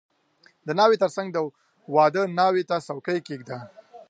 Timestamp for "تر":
1.03-1.09